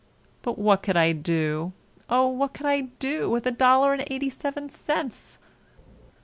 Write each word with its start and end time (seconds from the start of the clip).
But 0.41 0.57
what 0.57 0.81
could 0.81 0.97
I 0.97 1.11
do—oh! 1.11 2.27
what 2.27 2.55
could 2.55 2.65
I 2.65 2.81
do 2.97 3.29
with 3.29 3.45
a 3.45 3.51
dollar 3.51 3.93
and 3.93 4.03
eighty 4.07 4.31
seven 4.31 4.67
cents?" 4.67 5.37